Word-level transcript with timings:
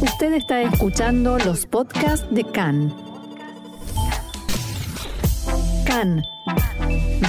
Usted 0.00 0.34
está 0.34 0.60
escuchando 0.60 1.38
los 1.38 1.64
podcasts 1.64 2.26
de 2.30 2.44
CAN. 2.44 2.94
CAN, 5.86 6.22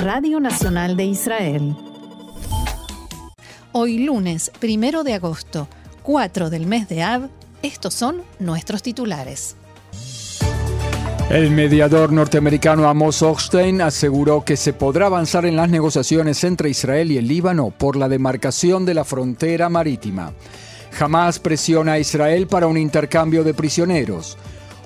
Radio 0.01 0.41
Nacional 0.41 0.97
de 0.97 1.05
Israel. 1.05 1.75
Hoy 3.71 3.99
lunes, 3.99 4.51
primero 4.59 5.05
de 5.05 5.13
agosto, 5.13 5.69
4 6.03 6.49
del 6.49 6.65
mes 6.65 6.89
de 6.89 7.03
Av, 7.03 7.29
estos 7.61 7.93
son 7.93 8.21
nuestros 8.39 8.83
titulares. 8.83 9.55
El 11.29 11.51
mediador 11.51 12.11
norteamericano 12.11 12.89
Amos 12.89 13.21
Hochstein 13.21 13.81
aseguró 13.81 14.43
que 14.43 14.57
se 14.57 14.73
podrá 14.73 15.05
avanzar 15.05 15.45
en 15.45 15.55
las 15.55 15.69
negociaciones 15.69 16.43
entre 16.43 16.69
Israel 16.69 17.11
y 17.11 17.17
el 17.17 17.27
Líbano 17.29 17.71
por 17.71 17.95
la 17.95 18.09
demarcación 18.09 18.85
de 18.85 18.93
la 18.93 19.05
frontera 19.05 19.69
marítima. 19.69 20.33
Jamás 20.97 21.37
presiona 21.37 21.91
a 21.91 21.99
Israel 21.99 22.47
para 22.47 22.65
un 22.65 22.75
intercambio 22.75 23.43
de 23.43 23.53
prisioneros. 23.53 24.35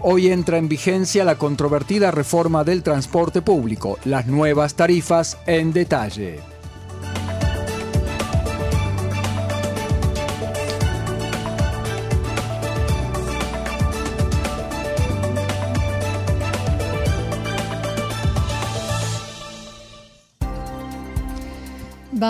Hoy 0.01 0.27
entra 0.27 0.57
en 0.57 0.67
vigencia 0.67 1.23
la 1.23 1.37
controvertida 1.37 2.11
reforma 2.11 2.65
del 2.65 2.83
transporte 2.83 3.41
público, 3.41 3.97
las 4.03 4.27
nuevas 4.27 4.73
tarifas 4.73 5.37
en 5.47 5.71
detalle. 5.71 6.41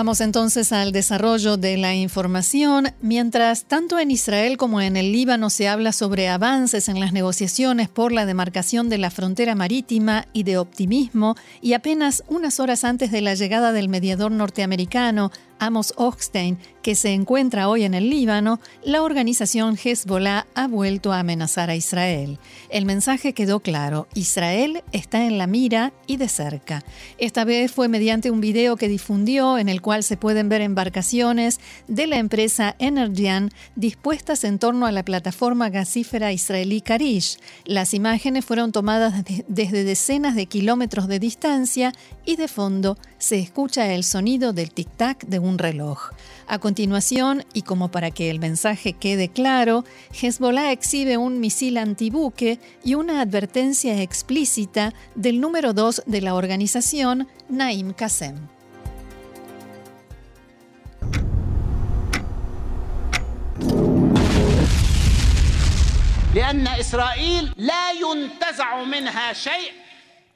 Vamos 0.02 0.20
entonces 0.20 0.72
al 0.72 0.90
desarrollo 0.90 1.56
de 1.56 1.76
la 1.76 1.94
información. 1.94 2.88
Mientras 3.02 3.66
tanto 3.66 4.00
en 4.00 4.10
Israel 4.10 4.56
como 4.56 4.80
en 4.80 4.96
el 4.96 5.12
Líbano 5.12 5.48
se 5.48 5.68
habla 5.68 5.92
sobre 5.92 6.28
avances 6.28 6.88
en 6.88 6.98
las 6.98 7.12
negociaciones 7.12 7.88
por 7.88 8.10
la 8.10 8.26
demarcación 8.26 8.88
de 8.88 8.98
la 8.98 9.12
frontera 9.12 9.54
marítima 9.54 10.26
y 10.32 10.42
de 10.42 10.58
optimismo, 10.58 11.36
y 11.60 11.74
apenas 11.74 12.24
unas 12.26 12.58
horas 12.58 12.82
antes 12.82 13.12
de 13.12 13.20
la 13.20 13.34
llegada 13.34 13.70
del 13.70 13.88
mediador 13.88 14.32
norteamericano 14.32 15.30
Amos 15.62 15.94
Hochstein, 15.96 16.58
que 16.82 16.96
se 16.96 17.12
encuentra 17.12 17.68
hoy 17.68 17.84
en 17.84 17.94
el 17.94 18.10
Líbano, 18.10 18.58
la 18.82 19.00
organización 19.00 19.78
Hezbollah 19.78 20.48
ha 20.56 20.66
vuelto 20.66 21.12
a 21.12 21.20
amenazar 21.20 21.70
a 21.70 21.76
Israel. 21.76 22.40
El 22.68 22.84
mensaje 22.84 23.32
quedó 23.32 23.60
claro, 23.60 24.08
Israel 24.14 24.82
está 24.90 25.24
en 25.24 25.38
la 25.38 25.46
mira 25.46 25.92
y 26.08 26.16
de 26.16 26.28
cerca. 26.28 26.82
Esta 27.16 27.44
vez 27.44 27.70
fue 27.70 27.86
mediante 27.86 28.32
un 28.32 28.40
video 28.40 28.76
que 28.76 28.88
difundió 28.88 29.56
en 29.56 29.68
el 29.68 29.80
cual 29.80 30.02
se 30.02 30.16
pueden 30.16 30.48
ver 30.48 30.62
embarcaciones 30.62 31.60
de 31.86 32.08
la 32.08 32.18
empresa 32.18 32.74
Energian 32.80 33.50
dispuestas 33.76 34.42
en 34.42 34.58
torno 34.58 34.86
a 34.86 34.90
la 34.90 35.04
plataforma 35.04 35.70
gasífera 35.70 36.32
israelí 36.32 36.80
Karish. 36.80 37.38
Las 37.66 37.94
imágenes 37.94 38.44
fueron 38.44 38.72
tomadas 38.72 39.22
desde 39.46 39.84
decenas 39.84 40.34
de 40.34 40.46
kilómetros 40.46 41.06
de 41.06 41.20
distancia 41.20 41.92
y 42.24 42.34
de 42.34 42.48
fondo 42.48 42.98
se 43.22 43.38
escucha 43.38 43.94
el 43.94 44.02
sonido 44.02 44.52
del 44.52 44.74
tic-tac 44.74 45.26
de 45.26 45.38
un 45.38 45.56
reloj. 45.56 46.10
A 46.48 46.58
continuación, 46.58 47.44
y 47.54 47.62
como 47.62 47.88
para 47.88 48.10
que 48.10 48.30
el 48.30 48.40
mensaje 48.40 48.94
quede 48.94 49.28
claro, 49.28 49.84
Hezbollah 50.20 50.72
exhibe 50.72 51.16
un 51.18 51.38
misil 51.38 51.78
antibuque 51.78 52.58
y 52.82 52.96
una 52.96 53.20
advertencia 53.20 54.02
explícita 54.02 54.92
del 55.14 55.40
número 55.40 55.72
2 55.72 56.02
de 56.06 56.20
la 56.20 56.34
organización, 56.34 57.28
Naim 57.48 57.92
Qasem. 57.92 58.48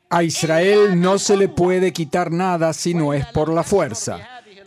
A 0.09 0.23
Israel 0.23 1.01
no 1.01 1.19
se 1.19 1.37
le 1.37 1.49
puede 1.49 1.93
quitar 1.93 2.31
nada 2.31 2.72
si 2.72 2.94
no 2.94 3.12
es 3.12 3.27
por 3.27 3.53
la 3.53 3.65
fuerza. 3.65 4.21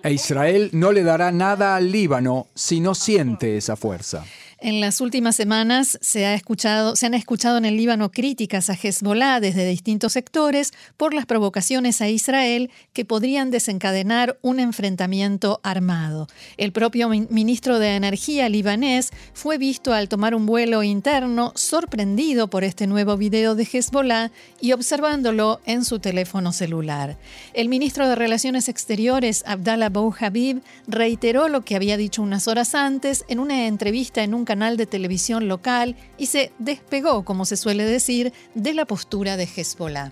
A 0.03 0.09
Israel 0.09 0.69
no 0.73 0.91
le 0.91 1.03
dará 1.03 1.31
nada 1.31 1.77
al 1.77 1.91
Líbano 1.91 2.47
si 2.55 2.81
no 2.81 2.93
siente 2.93 3.55
esa 3.55 3.77
fuerza. 3.77 4.25
En 4.61 4.81
las 4.81 4.99
últimas 4.99 5.37
semanas 5.37 5.97
se, 6.01 6.25
ha 6.25 6.33
escuchado, 6.33 6.97
se 6.97 7.05
han 7.05 7.13
escuchado 7.13 7.57
en 7.57 7.63
el 7.63 7.77
Líbano 7.77 8.11
críticas 8.11 8.69
a 8.69 8.73
Hezbollah 8.73 9.39
desde 9.39 9.65
distintos 9.65 10.11
sectores 10.11 10.73
por 10.97 11.13
las 11.13 11.25
provocaciones 11.25 12.01
a 12.01 12.09
Israel 12.09 12.69
que 12.91 13.05
podrían 13.05 13.51
desencadenar 13.51 14.37
un 14.41 14.59
enfrentamiento 14.59 15.61
armado. 15.63 16.27
El 16.57 16.73
propio 16.73 17.07
ministro 17.07 17.79
de 17.79 17.95
Energía 17.95 18.49
libanés 18.49 19.11
fue 19.33 19.57
visto 19.57 19.93
al 19.93 20.09
tomar 20.09 20.35
un 20.35 20.45
vuelo 20.45 20.83
interno 20.83 21.53
sorprendido 21.55 22.49
por 22.49 22.65
este 22.65 22.85
nuevo 22.85 23.15
video 23.15 23.55
de 23.55 23.63
Hezbollah 23.63 24.29
y 24.59 24.73
observándolo 24.73 25.61
en 25.65 25.85
su 25.85 25.99
teléfono 25.99 26.51
celular. 26.51 27.17
El 27.53 27.69
ministro 27.69 28.09
de 28.09 28.15
Relaciones 28.15 28.67
Exteriores, 28.67 29.41
Abdallah 29.47 29.87
Bou 29.87 30.13
Habib, 30.19 30.61
reiteró 30.85 31.47
lo 31.47 31.61
que 31.61 31.77
había 31.77 31.95
dicho 31.95 32.21
unas 32.21 32.49
horas 32.49 32.75
antes 32.75 33.23
en 33.29 33.39
una 33.39 33.67
entrevista 33.67 34.21
en 34.21 34.33
un 34.33 34.48
canal 34.49 34.77
de 34.77 34.87
televisión 34.87 35.47
local 35.47 35.95
y 36.17 36.25
se 36.25 36.51
despegó, 36.57 37.23
como 37.23 37.45
se 37.45 37.55
suele 37.55 37.83
decir, 37.83 38.33
de 38.55 38.73
la 38.73 38.85
postura 38.85 39.37
de 39.37 39.43
Hezbollah. 39.43 40.11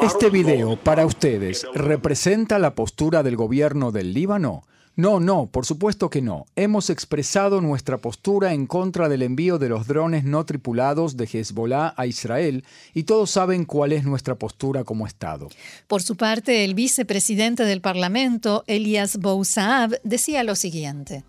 Este 0.00 0.30
video 0.30 0.76
para 0.76 1.04
ustedes 1.04 1.66
representa 1.74 2.58
la 2.58 2.74
postura 2.74 3.22
del 3.22 3.36
gobierno 3.36 3.92
del 3.92 4.14
Líbano. 4.14 4.62
No, 5.00 5.18
no, 5.18 5.46
por 5.46 5.64
supuesto 5.64 6.10
que 6.10 6.20
no. 6.20 6.44
Hemos 6.56 6.90
expresado 6.90 7.62
nuestra 7.62 7.96
postura 7.96 8.52
en 8.52 8.66
contra 8.66 9.08
del 9.08 9.22
envío 9.22 9.58
de 9.58 9.70
los 9.70 9.86
drones 9.86 10.24
no 10.24 10.44
tripulados 10.44 11.16
de 11.16 11.24
Hezbollah 11.24 11.94
a 11.96 12.06
Israel 12.06 12.64
y 12.92 13.04
todos 13.04 13.30
saben 13.30 13.64
cuál 13.64 13.94
es 13.94 14.04
nuestra 14.04 14.34
postura 14.34 14.84
como 14.84 15.06
Estado. 15.06 15.48
Por 15.86 16.02
su 16.02 16.16
parte, 16.16 16.66
el 16.66 16.74
vicepresidente 16.74 17.64
del 17.64 17.80
Parlamento, 17.80 18.62
Elias 18.66 19.16
Bousaab, 19.16 19.98
decía 20.04 20.44
lo 20.44 20.54
siguiente. 20.54 21.24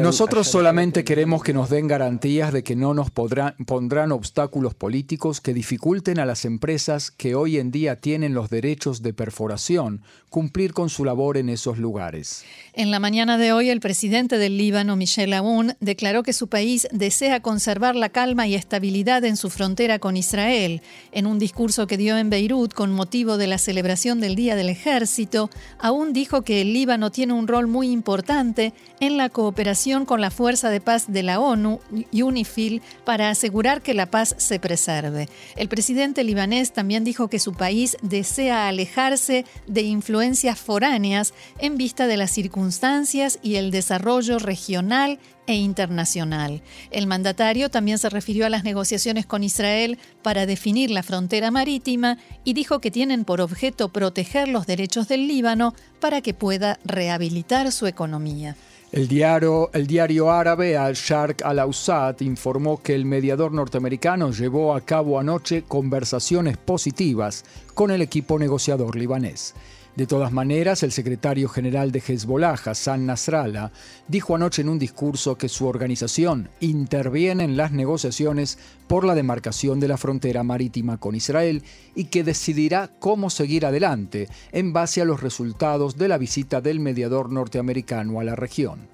Nosotros 0.00 0.48
solamente 0.48 1.04
queremos 1.04 1.42
que 1.42 1.52
nos 1.52 1.70
den 1.70 1.86
garantías 1.86 2.52
de 2.52 2.62
que 2.62 2.76
no 2.76 2.94
nos 2.94 3.10
pondrán 3.10 4.12
obstáculos 4.12 4.74
políticos 4.74 5.40
que 5.40 5.54
dificulten 5.54 6.18
a 6.18 6.26
las 6.26 6.44
empresas 6.44 7.10
que 7.10 7.34
hoy 7.34 7.58
en 7.58 7.70
día 7.70 8.00
tienen 8.00 8.34
los 8.34 8.48
derechos 8.48 9.02
de 9.02 9.12
perforación 9.12 10.02
cumplir 10.30 10.72
con 10.72 10.88
su 10.88 11.04
labor 11.04 11.36
en 11.36 11.48
esos 11.48 11.78
lugares. 11.78 12.44
En 12.72 12.92
la 12.92 13.00
mañana 13.00 13.36
de 13.36 13.52
hoy, 13.52 13.68
el 13.68 13.80
presidente 13.80 14.38
del 14.38 14.56
Líbano, 14.56 14.94
Michel 14.94 15.32
Aoun, 15.32 15.74
declaró 15.80 16.22
que 16.22 16.32
su 16.32 16.48
país 16.48 16.86
desea 16.92 17.40
conservar 17.42 17.96
la 17.96 18.10
calma 18.10 18.46
y 18.46 18.54
estabilidad 18.54 19.24
en 19.24 19.36
su 19.36 19.50
frontera 19.50 19.98
con 19.98 20.16
Israel. 20.16 20.82
En 21.10 21.26
un 21.26 21.40
discurso 21.40 21.88
que 21.88 21.96
dio 21.96 22.16
en 22.16 22.30
Beirut 22.30 22.72
con 22.72 22.92
motivo 22.92 23.36
de 23.36 23.48
la 23.50 23.58
celebración 23.58 24.20
del 24.20 24.34
Día 24.34 24.56
del 24.56 24.70
Ejército, 24.70 25.50
Aoun 25.78 26.12
dijo 26.12 26.42
que 26.42 26.62
el 26.62 26.72
Líbano 26.72 27.10
tiene 27.10 27.34
un 27.34 27.48
rol 27.48 27.66
muy 27.66 27.90
importante 27.90 28.72
en 29.00 29.16
la 29.16 29.28
cooperación 29.28 30.06
con 30.06 30.20
la 30.20 30.30
Fuerza 30.30 30.70
de 30.70 30.80
Paz 30.80 31.12
de 31.12 31.22
la 31.22 31.40
ONU, 31.40 31.80
UNIFIL, 32.12 32.80
para 33.04 33.28
asegurar 33.28 33.82
que 33.82 33.94
la 33.94 34.06
paz 34.06 34.34
se 34.38 34.58
preserve. 34.58 35.28
El 35.56 35.68
presidente 35.68 36.24
libanés 36.24 36.72
también 36.72 37.04
dijo 37.04 37.28
que 37.28 37.38
su 37.38 37.52
país 37.52 37.96
desea 38.02 38.68
alejarse 38.68 39.44
de 39.66 39.82
influencias 39.82 40.58
foráneas 40.58 41.34
en 41.58 41.76
vista 41.76 42.06
de 42.06 42.16
las 42.16 42.30
circunstancias 42.30 43.38
y 43.42 43.56
el 43.56 43.70
desarrollo 43.70 44.38
regional 44.38 45.18
e 45.50 45.56
internacional. 45.56 46.62
El 46.90 47.06
mandatario 47.06 47.70
también 47.70 47.98
se 47.98 48.08
refirió 48.08 48.46
a 48.46 48.50
las 48.50 48.64
negociaciones 48.64 49.26
con 49.26 49.42
Israel 49.42 49.98
para 50.22 50.46
definir 50.46 50.90
la 50.90 51.02
frontera 51.02 51.50
marítima 51.50 52.18
y 52.44 52.54
dijo 52.54 52.80
que 52.80 52.90
tienen 52.90 53.24
por 53.24 53.40
objeto 53.40 53.90
proteger 53.90 54.48
los 54.48 54.66
derechos 54.66 55.08
del 55.08 55.26
Líbano 55.26 55.74
para 56.00 56.20
que 56.20 56.34
pueda 56.34 56.78
rehabilitar 56.84 57.72
su 57.72 57.86
economía. 57.86 58.56
El 58.92 59.06
diario, 59.06 59.70
el 59.72 59.86
diario 59.86 60.32
árabe 60.32 60.76
Al-Sharq 60.76 61.42
al-Awsat 61.44 62.22
informó 62.22 62.82
que 62.82 62.94
el 62.94 63.04
mediador 63.04 63.52
norteamericano 63.52 64.32
llevó 64.32 64.74
a 64.74 64.80
cabo 64.80 65.20
anoche 65.20 65.62
conversaciones 65.62 66.56
positivas 66.56 67.44
con 67.74 67.92
el 67.92 68.02
equipo 68.02 68.36
negociador 68.36 68.96
libanés. 68.96 69.54
De 69.96 70.06
todas 70.06 70.30
maneras, 70.30 70.84
el 70.84 70.92
secretario 70.92 71.48
general 71.48 71.90
de 71.90 72.00
Hezbollah, 72.00 72.54
Hassan 72.64 73.06
Nasrallah, 73.06 73.72
dijo 74.06 74.36
anoche 74.36 74.62
en 74.62 74.68
un 74.68 74.78
discurso 74.78 75.36
que 75.36 75.48
su 75.48 75.66
organización 75.66 76.48
interviene 76.60 77.42
en 77.42 77.56
las 77.56 77.72
negociaciones 77.72 78.58
por 78.86 79.04
la 79.04 79.16
demarcación 79.16 79.80
de 79.80 79.88
la 79.88 79.96
frontera 79.96 80.44
marítima 80.44 80.98
con 80.98 81.16
Israel 81.16 81.64
y 81.96 82.04
que 82.04 82.22
decidirá 82.22 82.88
cómo 83.00 83.30
seguir 83.30 83.66
adelante 83.66 84.28
en 84.52 84.72
base 84.72 85.02
a 85.02 85.04
los 85.04 85.20
resultados 85.20 85.98
de 85.98 86.08
la 86.08 86.18
visita 86.18 86.60
del 86.60 86.78
mediador 86.78 87.32
norteamericano 87.32 88.20
a 88.20 88.24
la 88.24 88.36
región. 88.36 88.88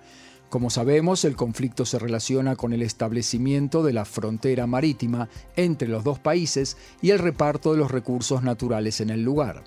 Como 0.48 0.70
sabemos, 0.70 1.24
el 1.24 1.36
conflicto 1.36 1.84
se 1.84 1.98
relaciona 1.98 2.56
con 2.56 2.72
el 2.72 2.80
establecimiento 2.80 3.82
de 3.82 3.92
la 3.92 4.04
frontera 4.04 4.66
marítima 4.66 5.28
entre 5.56 5.88
los 5.88 6.04
dos 6.04 6.20
países 6.20 6.78
y 7.02 7.10
el 7.10 7.18
reparto 7.18 7.72
de 7.72 7.78
los 7.78 7.90
recursos 7.90 8.42
naturales 8.42 9.00
en 9.00 9.10
el 9.10 9.22
lugar. 9.22 9.64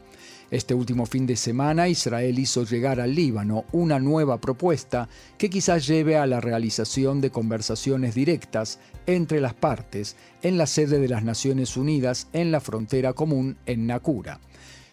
Este 0.52 0.74
último 0.74 1.06
fin 1.06 1.28
de 1.28 1.36
semana 1.36 1.90
Israel 1.90 2.40
hizo 2.40 2.64
llegar 2.64 3.00
al 3.00 3.14
Líbano 3.14 3.66
una 3.72 4.00
nueva 4.00 4.42
propuesta 4.42 5.08
que 5.38 5.50
quizás 5.50 5.86
lleve 5.86 6.18
a 6.18 6.26
la 6.26 6.42
realización 6.42 7.22
de 7.22 7.30
conversaciones 7.30 8.16
directas 8.16 8.80
entre 9.06 9.42
las 9.42 9.54
partes 9.54 10.16
en 10.42 10.58
la 10.58 10.66
sede 10.66 11.00
de 11.00 11.08
las 11.08 11.24
Naciones 11.24 11.78
Unidas 11.78 12.28
en 12.34 12.52
la 12.52 12.62
frontera 12.62 13.14
común 13.14 13.58
en 13.68 13.86
Nakura. 13.86 14.40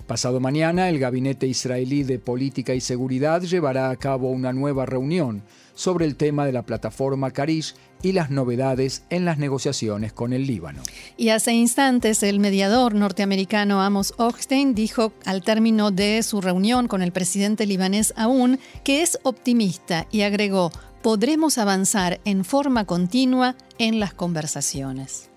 Pasado 0.06 0.38
mañana, 0.38 0.88
el 0.88 1.00
Gabinete 1.00 1.48
Israelí 1.48 2.04
de 2.04 2.20
Política 2.20 2.74
y 2.74 2.80
Seguridad 2.80 3.42
llevará 3.42 3.90
a 3.90 3.96
cabo 3.96 4.30
una 4.30 4.52
nueva 4.52 4.86
reunión 4.86 5.42
sobre 5.74 6.04
el 6.04 6.14
tema 6.14 6.46
de 6.46 6.52
la 6.52 6.62
plataforma 6.62 7.32
Karish 7.32 7.74
y 8.02 8.12
las 8.12 8.30
novedades 8.30 9.02
en 9.10 9.24
las 9.24 9.38
negociaciones 9.38 10.12
con 10.12 10.32
el 10.32 10.46
Líbano. 10.46 10.80
Y 11.16 11.30
hace 11.30 11.54
instantes 11.54 12.22
el 12.22 12.38
mediador 12.38 12.94
norteamericano 12.94 13.82
Amos 13.82 14.14
Hochstein 14.16 14.76
dijo 14.76 15.12
al 15.24 15.42
término 15.42 15.90
de 15.90 16.22
su 16.22 16.40
reunión 16.40 16.86
con 16.86 17.02
el 17.02 17.10
presidente 17.10 17.66
libanés 17.66 18.14
Aoun 18.16 18.60
que 18.84 19.02
es 19.02 19.18
optimista 19.24 20.06
y 20.12 20.22
agregó, 20.22 20.70
podremos 21.02 21.58
avanzar 21.58 22.20
en 22.24 22.44
forma 22.44 22.84
continua 22.84 23.56
en 23.78 23.98
las 23.98 24.14
conversaciones. 24.14 25.30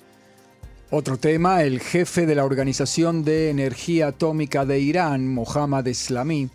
Otro 0.92 1.18
tema, 1.18 1.62
el 1.62 1.82
jefe 1.82 2.26
de 2.26 2.34
la 2.34 2.46
Organización 2.46 3.24
de 3.24 3.52
Energía 3.52 4.08
Atómica 4.08 4.66
de 4.66 4.80
Irán, 4.80 5.32
Mohammad 5.32 5.88
Eslami, 5.88 6.50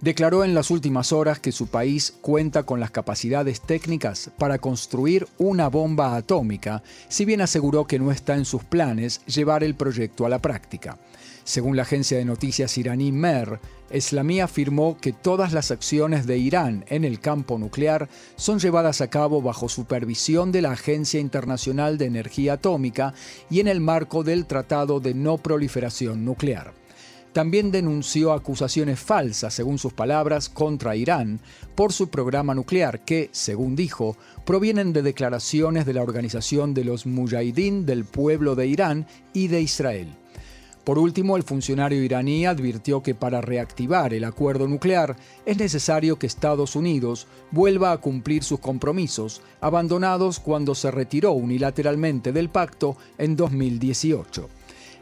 declaró 0.00 0.44
en 0.44 0.54
las 0.54 0.70
últimas 0.70 1.10
horas 1.10 1.40
que 1.40 1.50
su 1.50 1.66
país 1.66 2.14
cuenta 2.20 2.62
con 2.62 2.78
las 2.78 2.92
capacidades 2.92 3.60
técnicas 3.60 4.30
para 4.38 4.58
construir 4.58 5.26
una 5.38 5.66
bomba 5.68 6.14
atómica, 6.14 6.84
si 7.08 7.24
bien 7.24 7.40
aseguró 7.40 7.88
que 7.88 7.98
no 7.98 8.12
está 8.12 8.36
en 8.36 8.44
sus 8.44 8.62
planes 8.62 9.22
llevar 9.26 9.64
el 9.64 9.74
proyecto 9.74 10.24
a 10.24 10.28
la 10.28 10.38
práctica. 10.38 10.96
Según 11.44 11.76
la 11.76 11.82
agencia 11.82 12.18
de 12.18 12.24
noticias 12.24 12.76
iraní 12.78 13.12
MER, 13.12 13.60
Eslamí 13.90 14.40
afirmó 14.40 14.96
que 15.00 15.12
todas 15.12 15.52
las 15.52 15.70
acciones 15.70 16.26
de 16.26 16.38
Irán 16.38 16.84
en 16.88 17.04
el 17.04 17.18
campo 17.18 17.58
nuclear 17.58 18.08
son 18.36 18.60
llevadas 18.60 19.00
a 19.00 19.10
cabo 19.10 19.42
bajo 19.42 19.68
supervisión 19.68 20.52
de 20.52 20.62
la 20.62 20.72
Agencia 20.72 21.18
Internacional 21.18 21.98
de 21.98 22.06
Energía 22.06 22.54
Atómica 22.54 23.14
y 23.50 23.60
en 23.60 23.66
el 23.66 23.80
marco 23.80 24.22
del 24.22 24.46
Tratado 24.46 25.00
de 25.00 25.14
No 25.14 25.38
Proliferación 25.38 26.24
Nuclear. 26.24 26.72
También 27.32 27.70
denunció 27.70 28.32
acusaciones 28.32 28.98
falsas, 28.98 29.54
según 29.54 29.78
sus 29.78 29.92
palabras, 29.92 30.48
contra 30.48 30.96
Irán 30.96 31.40
por 31.76 31.92
su 31.92 32.10
programa 32.10 32.54
nuclear 32.54 33.04
que, 33.04 33.28
según 33.32 33.76
dijo, 33.76 34.16
provienen 34.44 34.92
de 34.92 35.02
declaraciones 35.02 35.86
de 35.86 35.94
la 35.94 36.02
Organización 36.02 36.74
de 36.74 36.84
los 36.84 37.06
Mujahideen 37.06 37.86
del 37.86 38.04
Pueblo 38.04 38.56
de 38.56 38.66
Irán 38.66 39.06
y 39.32 39.46
de 39.46 39.60
Israel. 39.60 40.19
Por 40.84 40.98
último, 40.98 41.36
el 41.36 41.42
funcionario 41.42 42.02
iraní 42.02 42.46
advirtió 42.46 43.02
que 43.02 43.14
para 43.14 43.40
reactivar 43.40 44.14
el 44.14 44.24
acuerdo 44.24 44.66
nuclear 44.66 45.16
es 45.44 45.58
necesario 45.58 46.18
que 46.18 46.26
Estados 46.26 46.74
Unidos 46.74 47.26
vuelva 47.50 47.92
a 47.92 47.98
cumplir 47.98 48.42
sus 48.42 48.60
compromisos, 48.60 49.42
abandonados 49.60 50.40
cuando 50.40 50.74
se 50.74 50.90
retiró 50.90 51.32
unilateralmente 51.32 52.32
del 52.32 52.48
pacto 52.48 52.96
en 53.18 53.36
2018. 53.36 54.48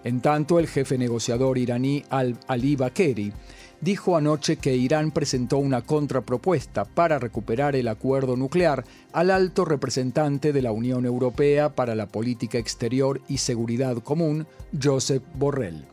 En 0.04 0.20
tanto, 0.20 0.58
el 0.58 0.68
jefe 0.68 0.96
negociador 0.96 1.58
iraní 1.58 2.04
Ali 2.10 2.76
Bakeri 2.76 3.32
dijo 3.80 4.16
anoche 4.16 4.56
que 4.56 4.76
Irán 4.76 5.10
presentó 5.10 5.58
una 5.58 5.82
contrapropuesta 5.82 6.84
para 6.84 7.18
recuperar 7.18 7.76
el 7.76 7.88
acuerdo 7.88 8.36
nuclear 8.36 8.84
al 9.12 9.30
alto 9.30 9.64
representante 9.64 10.52
de 10.52 10.62
la 10.62 10.72
Unión 10.72 11.04
Europea 11.04 11.74
para 11.74 11.94
la 11.94 12.06
Política 12.06 12.58
Exterior 12.58 13.20
y 13.28 13.38
Seguridad 13.38 13.96
Común, 13.98 14.46
Josep 14.80 15.22
Borrell. 15.34 15.84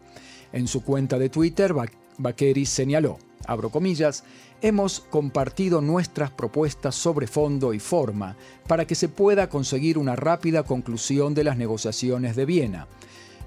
En 0.51 0.67
su 0.67 0.83
cuenta 0.83 1.19
de 1.19 1.29
Twitter, 1.29 1.73
Bakeri 2.17 2.65
señaló, 2.65 3.17
abro 3.45 3.69
comillas, 3.69 4.23
hemos 4.61 5.01
compartido 5.01 5.81
nuestras 5.81 6.31
propuestas 6.31 6.95
sobre 6.95 7.27
fondo 7.27 7.73
y 7.73 7.79
forma 7.79 8.35
para 8.67 8.85
que 8.85 8.95
se 8.95 9.09
pueda 9.09 9.49
conseguir 9.49 9.97
una 9.97 10.15
rápida 10.15 10.63
conclusión 10.63 11.33
de 11.33 11.43
las 11.43 11.57
negociaciones 11.57 12.35
de 12.35 12.45
Viena 12.45 12.87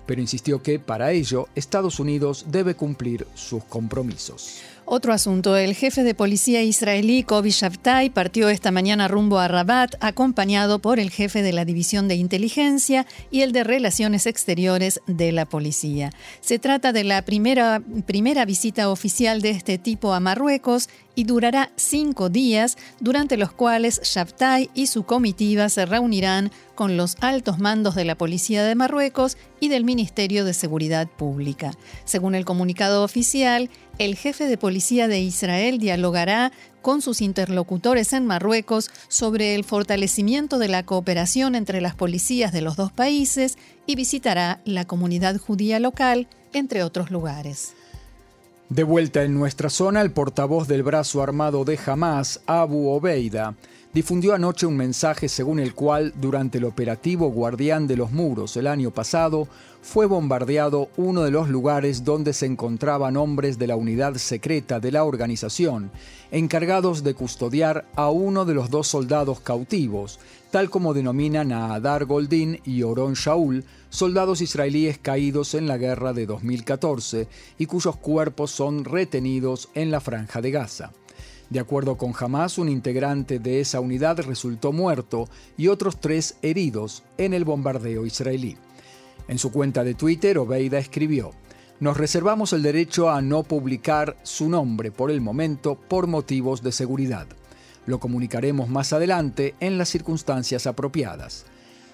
pero 0.09 0.23
insistió 0.23 0.63
que 0.63 0.79
para 0.79 1.13
ello 1.13 1.49
Estados 1.55 2.01
Unidos 2.01 2.47
debe 2.49 2.75
cumplir 2.75 3.27
sus 3.35 3.63
compromisos. 3.65 4.63
Otro 4.90 5.12
asunto, 5.12 5.55
el 5.55 5.75
jefe 5.75 6.02
de 6.02 6.14
policía 6.14 6.62
israelí 6.62 7.23
Kobi 7.23 7.50
Shabtai 7.50 8.08
partió 8.08 8.49
esta 8.49 8.70
mañana 8.70 9.06
rumbo 9.06 9.38
a 9.38 9.46
Rabat 9.46 9.96
acompañado 10.00 10.79
por 10.79 10.99
el 10.99 11.11
jefe 11.11 11.43
de 11.43 11.52
la 11.52 11.67
División 11.67 12.08
de 12.08 12.14
Inteligencia 12.14 13.06
y 13.31 13.43
el 13.43 13.52
de 13.52 13.64
Relaciones 13.64 14.25
Exteriores 14.25 15.02
de 15.06 15.31
la 15.32 15.44
policía. 15.44 16.11
Se 16.40 16.58
trata 16.58 16.94
de 16.94 17.05
la 17.05 17.20
primera, 17.20 17.82
primera 18.06 18.46
visita 18.46 18.88
oficial 18.88 19.43
de 19.43 19.50
este 19.50 19.76
tipo 19.76 20.14
a 20.14 20.20
Marruecos 20.20 20.88
y 21.14 21.25
durará 21.25 21.70
cinco 21.76 22.31
días, 22.31 22.79
durante 23.00 23.37
los 23.37 23.52
cuales 23.52 24.00
Shabtai 24.05 24.70
y 24.73 24.87
su 24.87 25.02
comitiva 25.02 25.69
se 25.69 25.85
reunirán 25.85 26.50
con 26.76 26.96
los 26.96 27.17
altos 27.20 27.58
mandos 27.58 27.96
de 27.96 28.05
la 28.05 28.14
Policía 28.14 28.62
de 28.62 28.76
Marruecos 28.76 29.37
y 29.58 29.67
del 29.67 29.82
Ministerio 29.82 30.44
de 30.44 30.55
Seguridad 30.55 31.08
Pública. 31.08 31.73
Según 32.05 32.37
el 32.37 32.44
comunicado 32.44 33.02
oficial, 33.02 33.69
el 33.99 34.17
jefe 34.17 34.47
de 34.47 34.56
policía 34.56 35.09
de 35.09 35.21
Israel 35.21 35.79
dialogará 35.79 36.53
con 36.83 37.03
sus 37.03 37.21
interlocutores 37.21 38.12
en 38.12 38.27
Marruecos 38.27 38.91
sobre 39.09 39.55
el 39.55 39.65
fortalecimiento 39.65 40.59
de 40.59 40.69
la 40.69 40.85
cooperación 40.85 41.55
entre 41.55 41.81
las 41.81 41.95
policías 41.95 42.53
de 42.53 42.62
los 42.62 42.77
dos 42.77 42.93
países 42.93 43.59
y 43.87 43.97
visitará 43.97 44.61
la 44.65 44.85
comunidad 44.87 45.37
judía 45.39 45.81
local, 45.81 46.29
entre 46.53 46.83
otros 46.83 47.11
lugares. 47.11 47.75
De 48.69 48.85
vuelta 48.85 49.25
en 49.25 49.35
nuestra 49.35 49.71
zona, 49.71 50.03
el 50.03 50.12
portavoz 50.12 50.69
del 50.69 50.83
brazo 50.83 51.23
armado 51.23 51.65
de 51.65 51.79
Hamas, 51.85 52.41
Abu 52.47 52.89
Obeida, 52.89 53.56
difundió 53.99 54.33
anoche 54.33 54.65
un 54.65 54.77
mensaje 54.77 55.29
según 55.29 55.59
el 55.59 55.75
cual, 55.75 56.12
durante 56.15 56.59
el 56.59 56.65
operativo 56.67 57.33
Guardián 57.33 57.89
de 57.89 57.97
los 57.97 58.12
Muros 58.12 58.56
el 58.56 58.69
año 58.69 58.93
pasado, 58.93 59.49
fue 59.83 60.06
bombardeado 60.06 60.89
uno 60.97 61.25
de 61.25 61.33
los 61.33 61.49
lugares 61.49 62.05
donde 62.05 62.33
se 62.33 62.47
encontraban 62.47 63.17
hombres 63.17 63.59
de 63.59 63.67
la 63.67 63.75
unidad 63.75 64.15
secreta 64.15 64.79
de 64.79 64.93
la 64.93 65.03
organización, 65.03 65.91
encargados 66.31 67.03
de 67.03 67.15
custodiar 67.15 67.87
a 67.97 68.09
uno 68.09 68.45
de 68.45 68.55
los 68.55 68.71
dos 68.71 68.87
soldados 68.87 69.41
cautivos, 69.41 70.21
tal 70.53 70.71
como 70.71 70.95
denominan 70.95 71.50
a 71.50 71.75
Adar 71.75 72.05
Goldin 72.05 72.61
y 72.64 72.85
Oron 72.85 73.14
Shaul, 73.14 73.64
soldados 73.90 74.40
israelíes 74.40 74.99
caídos 74.99 75.55
en 75.55 75.67
la 75.67 75.76
guerra 75.76 76.12
de 76.12 76.25
2014 76.25 77.26
y 77.59 77.67
cuyos 77.67 77.97
cuerpos 77.97 78.52
son 78.52 78.85
retenidos 78.85 79.71
en 79.75 79.90
la 79.90 79.99
franja 79.99 80.40
de 80.40 80.52
Gaza. 80.52 80.93
De 81.50 81.61
acuerdo 81.61 81.97
con 81.97 82.12
Hamas, 82.19 82.59
un 82.59 82.69
integrante 82.69 83.38
de 83.38 83.61
esa 83.61 83.81
unidad 83.81 84.19
resultó 84.21 84.73
muerto 84.73 85.28
y 85.57 85.69
otros 85.69 85.99
tres 85.99 86.37
heridos 86.43 87.05
en 87.17 87.33
el 87.33 87.45
bombardeo 87.45 88.05
israelí. 88.05 88.57
En 89.28 89.38
su 89.38 89.50
cuenta 89.50 89.83
de 89.83 89.95
Twitter, 89.95 90.37
Obeida 90.38 90.78
escribió, 90.78 91.33
Nos 91.81 91.97
reservamos 91.97 92.52
el 92.52 92.62
derecho 92.62 93.09
a 93.11 93.23
no 93.23 93.45
publicar 93.45 94.17
su 94.25 94.50
nombre 94.50 94.90
por 94.90 95.11
el 95.11 95.23
momento 95.23 95.76
por 95.76 96.07
motivos 96.07 96.62
de 96.62 96.73
seguridad. 96.73 97.26
Lo 97.87 97.99
comunicaremos 97.99 98.69
más 98.69 98.93
adelante 98.93 99.55
en 99.61 99.78
las 99.78 99.88
circunstancias 99.88 100.67
apropiadas. 100.67 101.47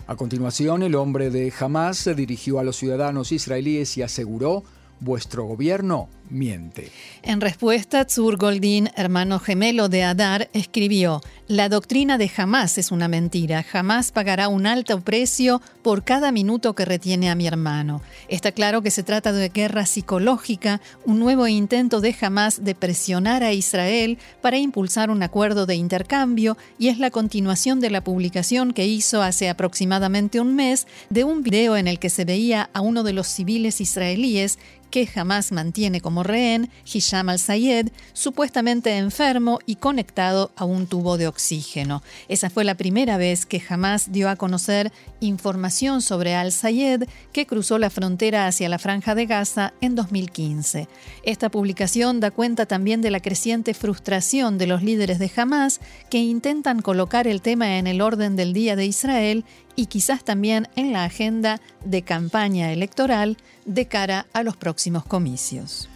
A 0.09 0.17
continuación, 0.17 0.83
el 0.83 0.97
hombre 0.97 1.31
de 1.31 1.53
Hamas 1.59 1.97
se 1.97 2.15
dirigió 2.15 2.59
a 2.59 2.65
los 2.65 2.77
ciudadanos 2.77 3.31
israelíes 3.31 3.97
y 3.97 4.03
aseguró 4.03 4.65
vuestro 5.01 5.45
gobierno 5.45 6.09
miente. 6.35 6.91
En 7.23 7.41
respuesta, 7.41 8.05
Tzur 8.05 8.37
Goldin, 8.37 8.91
hermano 8.97 9.39
gemelo 9.39 9.89
de 9.89 10.05
Adar, 10.05 10.51
escribió, 10.53 11.23
La 11.49 11.69
doctrina 11.69 12.19
de 12.19 12.29
jamás 12.29 12.77
es 12.77 12.91
una 12.91 13.09
mentira, 13.09 13.63
jamás 13.63 14.13
pagará 14.13 14.49
un 14.49 14.67
alto 14.67 15.01
precio 15.01 15.63
por 15.83 16.05
cada 16.05 16.33
minuto 16.33 16.75
que 16.75 16.85
retiene 16.85 17.31
a 17.31 17.35
mi 17.35 17.47
hermano. 17.47 18.03
Está 18.29 18.53
claro 18.53 18.83
que 18.83 18.91
se 18.91 19.03
trata 19.03 19.33
de 19.33 19.49
guerra 19.49 19.87
psicológica, 19.87 20.81
un 21.07 21.19
nuevo 21.19 21.47
intento 21.47 22.01
de 22.01 22.13
jamás 22.13 22.65
de 22.65 22.75
presionar 22.75 23.43
a 23.43 23.53
Israel 23.53 24.19
para 24.43 24.59
impulsar 24.59 25.11
un 25.11 25.23
acuerdo 25.23 25.67
de 25.67 25.77
intercambio 25.77 26.57
y 26.79 26.89
es 26.89 26.99
la 26.99 27.11
continuación 27.11 27.81
de 27.81 27.91
la 27.91 28.03
publicación 28.03 28.73
que 28.73 28.87
hizo 28.87 29.23
hace 29.23 29.49
aproximadamente 29.49 30.41
un 30.41 30.55
mes 30.55 30.87
de 31.11 31.25
un 31.25 31.43
video 31.43 31.77
en 31.77 31.87
el 31.87 31.99
que 31.99 32.11
se 32.11 32.25
veía 32.25 32.71
a 32.73 32.81
uno 32.81 33.03
de 33.03 33.13
los 33.13 33.29
civiles 33.29 33.81
israelíes 33.81 34.59
que 34.95 35.07
jamás 35.09 35.51
mantiene 35.51 36.01
rehén, 36.25 36.71
Hisham 36.85 37.29
al-Sayed, 37.29 37.89
supuestamente 38.13 38.97
enfermo 38.97 39.59
y 39.67 39.77
conectado 39.77 40.51
a 40.57 40.65
un 40.65 40.87
tubo 40.87 41.19
de 41.19 41.29
oxígeno. 41.29 42.03
Esa 42.29 42.51
fue 42.51 42.65
la 42.65 42.75
primera 42.75 43.17
vez 43.17 43.47
que 43.47 43.61
jamás 43.61 44.11
dio 44.11 44.29
a 44.29 44.37
conocer 44.37 44.93
información 45.21 46.03
sobre 46.03 46.35
al-Sayed, 46.35 47.05
que 47.33 47.47
cruzó 47.47 47.79
la 47.79 47.91
frontera 47.91 48.47
hacia 48.47 48.69
la 48.69 48.79
Franja 48.79 49.15
de 49.15 49.27
Gaza 49.27 49.75
en 49.81 49.95
2015. 49.95 50.89
Esta 51.23 51.51
publicación 51.51 52.21
da 52.21 52.31
cuenta 52.31 52.67
también 52.67 53.01
de 53.01 53.11
la 53.11 53.21
creciente 53.21 53.75
frustración 53.75 54.59
de 54.59 54.67
los 54.67 54.83
líderes 54.83 55.19
de 55.19 55.31
Hamas 55.37 55.81
que 56.11 56.19
intentan 56.19 56.83
colocar 56.83 57.27
el 57.27 57.41
tema 57.41 57.79
en 57.79 57.87
el 57.87 58.01
orden 58.01 58.37
del 58.37 58.53
día 58.53 58.77
de 58.77 58.87
Israel 58.87 59.45
y 59.77 59.87
quizás 59.87 60.25
también 60.25 60.69
en 60.77 60.93
la 60.93 61.05
agenda 61.05 61.61
de 61.85 62.03
campaña 62.03 62.73
electoral 62.73 63.37
de 63.65 63.87
cara 63.87 64.27
a 64.33 64.43
los 64.43 64.57
próximos 64.57 65.05
comicios. 65.05 65.89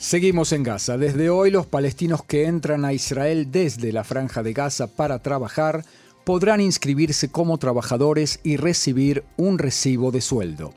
Seguimos 0.00 0.52
en 0.52 0.62
Gaza. 0.62 0.96
Desde 0.96 1.28
hoy 1.28 1.50
los 1.50 1.66
palestinos 1.66 2.24
que 2.24 2.46
entran 2.46 2.86
a 2.86 2.94
Israel 2.94 3.48
desde 3.52 3.92
la 3.92 4.02
franja 4.02 4.42
de 4.42 4.54
Gaza 4.54 4.86
para 4.86 5.18
trabajar 5.18 5.84
podrán 6.24 6.62
inscribirse 6.62 7.28
como 7.28 7.58
trabajadores 7.58 8.40
y 8.42 8.56
recibir 8.56 9.24
un 9.36 9.58
recibo 9.58 10.10
de 10.10 10.22
sueldo. 10.22 10.72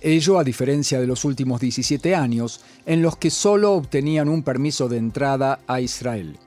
Ello 0.00 0.38
a 0.38 0.44
diferencia 0.44 1.00
de 1.00 1.08
los 1.08 1.24
últimos 1.24 1.60
17 1.60 2.14
años, 2.14 2.60
en 2.86 3.02
los 3.02 3.16
que 3.16 3.30
solo 3.30 3.72
obtenían 3.72 4.28
un 4.28 4.44
permiso 4.44 4.88
de 4.88 4.98
entrada 4.98 5.58
a 5.66 5.80
Israel. 5.80 6.38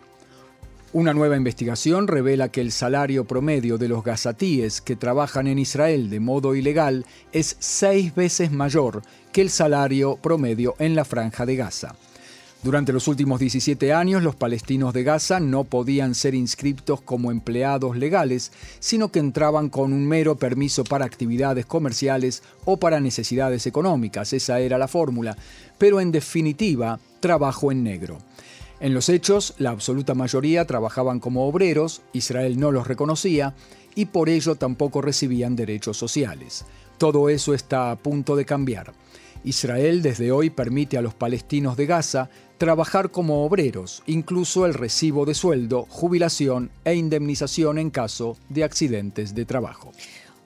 Una 0.93 1.13
nueva 1.13 1.35
investigación 1.35 2.07
revela 2.07 2.47
que 2.47 2.61
el 2.61 2.71
salario 2.71 3.25
promedio 3.25 3.77
de 3.77 3.89
los 3.89 4.05
gazatíes 4.05 4.79
que 4.79 4.95
trabajan 4.95 5.47
en 5.47 5.59
Israel 5.59 6.09
de 6.09 6.21
modo 6.21 6.55
ilegal 6.55 7.05
es 7.33 7.57
seis 7.59 8.15
veces 8.15 8.53
mayor 8.53 9.01
que 9.33 9.41
el 9.41 9.49
salario 9.49 10.15
promedio 10.15 10.75
en 10.79 10.95
la 10.95 11.03
franja 11.03 11.45
de 11.45 11.57
Gaza. 11.57 11.93
Durante 12.63 12.93
los 12.93 13.07
últimos 13.07 13.39
17 13.39 13.91
años, 13.91 14.21
los 14.21 14.35
palestinos 14.35 14.93
de 14.93 15.01
Gaza 15.01 15.39
no 15.39 15.63
podían 15.63 16.13
ser 16.13 16.35
inscriptos 16.35 17.01
como 17.01 17.31
empleados 17.31 17.97
legales, 17.97 18.51
sino 18.79 19.11
que 19.11 19.17
entraban 19.17 19.69
con 19.69 19.93
un 19.93 20.07
mero 20.07 20.35
permiso 20.35 20.83
para 20.83 21.05
actividades 21.05 21.65
comerciales 21.65 22.43
o 22.63 22.77
para 22.77 22.99
necesidades 22.99 23.65
económicas. 23.65 24.33
Esa 24.33 24.59
era 24.59 24.77
la 24.77 24.87
fórmula. 24.87 25.35
Pero 25.79 25.99
en 25.99 26.11
definitiva, 26.11 26.99
trabajo 27.19 27.71
en 27.71 27.83
negro. 27.83 28.19
En 28.79 28.93
los 28.93 29.09
hechos, 29.09 29.55
la 29.57 29.71
absoluta 29.71 30.13
mayoría 30.13 30.67
trabajaban 30.67 31.19
como 31.19 31.47
obreros, 31.47 32.03
Israel 32.13 32.59
no 32.59 32.71
los 32.71 32.85
reconocía 32.85 33.55
y 33.95 34.05
por 34.05 34.29
ello 34.29 34.53
tampoco 34.53 35.01
recibían 35.01 35.55
derechos 35.55 35.97
sociales. 35.97 36.65
Todo 36.99 37.29
eso 37.29 37.55
está 37.55 37.89
a 37.89 37.95
punto 37.95 38.35
de 38.35 38.45
cambiar. 38.45 38.93
Israel 39.43 40.01
desde 40.01 40.31
hoy 40.31 40.49
permite 40.49 40.97
a 40.97 41.01
los 41.01 41.13
palestinos 41.13 41.77
de 41.77 41.85
Gaza 41.85 42.29
trabajar 42.57 43.09
como 43.09 43.43
obreros, 43.43 44.03
incluso 44.05 44.65
el 44.65 44.73
recibo 44.73 45.25
de 45.25 45.33
sueldo, 45.33 45.87
jubilación 45.89 46.69
e 46.85 46.93
indemnización 46.93 47.79
en 47.79 47.89
caso 47.89 48.37
de 48.49 48.63
accidentes 48.63 49.33
de 49.33 49.45
trabajo. 49.45 49.91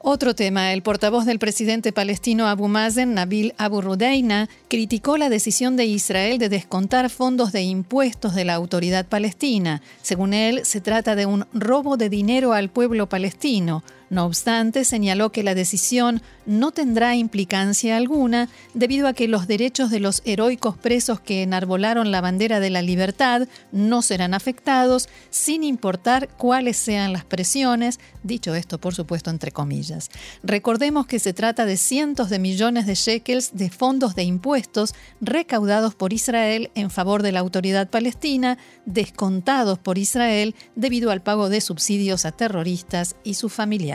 Otro 0.08 0.36
tema, 0.36 0.72
el 0.72 0.84
portavoz 0.84 1.26
del 1.26 1.40
presidente 1.40 1.92
palestino 1.92 2.46
Abu 2.46 2.68
Mazen, 2.68 3.16
Nabil 3.16 3.56
Abu 3.58 3.82
Rudeina, 3.82 4.48
criticó 4.68 5.18
la 5.18 5.30
decisión 5.30 5.78
de 5.78 5.86
Israel 5.86 6.38
de 6.38 6.48
descontar 6.48 7.10
fondos 7.10 7.52
de 7.52 7.64
impuestos 7.64 8.36
de 8.36 8.46
la 8.46 8.54
autoridad 8.54 9.08
palestina. 9.08 9.82
Según 10.04 10.36
él, 10.36 10.64
se 10.64 10.80
trata 10.80 11.16
de 11.16 11.26
un 11.26 11.48
robo 11.54 11.98
de 11.98 12.10
dinero 12.10 12.54
al 12.54 12.70
pueblo 12.70 13.10
palestino. 13.10 13.84
No 14.10 14.26
obstante, 14.26 14.86
señaló 14.86 15.32
que 15.32 15.44
la 15.44 15.56
decisión 15.56 16.22
no 16.46 16.72
tendrá 16.72 17.16
implicancia 17.16 17.98
alguna 17.98 18.50
debido 18.76 19.08
a 19.08 19.14
que 19.14 19.28
los 19.28 19.48
derechos 19.48 19.90
de 19.90 20.00
los 20.00 20.22
heroicos 20.26 20.78
presos 20.78 21.20
que 21.20 21.42
enarbolaron 21.42 22.12
la 22.12 22.22
bandera 22.22 22.60
de 22.60 22.70
la 22.70 22.84
libertad 22.84 23.48
no 23.72 24.04
serán 24.04 24.36
afectados, 24.36 25.10
sin 25.32 25.64
importar 25.64 26.30
cuáles 26.30 26.78
sean 26.78 27.14
las 27.14 27.26
presiones, 27.26 28.00
dicho 28.22 28.54
esto 28.54 28.80
por 28.80 28.94
supuesto 28.94 29.32
entre 29.32 29.52
comillas. 29.52 30.10
Recordemos 30.44 31.08
que 31.08 31.20
se 31.20 31.34
trata 31.34 31.66
de 31.66 31.78
cientos 31.78 32.30
de 32.30 32.38
millones 32.38 32.86
de 32.86 32.96
shekels 32.96 33.58
de 33.58 33.72
fondos 33.72 34.14
de 34.14 34.24
impuestos 34.24 34.94
recaudados 35.20 35.96
por 35.96 36.14
Israel 36.14 36.70
en 36.76 36.92
favor 36.92 37.24
de 37.24 37.32
la 37.32 37.40
autoridad 37.40 37.90
palestina, 37.90 38.60
descontados 38.86 39.80
por 39.80 39.98
Israel 39.98 40.54
debido 40.76 41.10
al 41.10 41.24
pago 41.24 41.50
de 41.50 41.62
subsidios 41.62 42.26
a 42.26 42.32
terroristas 42.32 43.16
y 43.24 43.34
sus 43.34 43.52
familiares. 43.52 43.95